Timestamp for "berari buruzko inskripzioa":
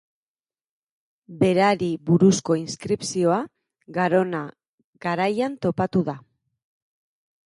1.41-3.37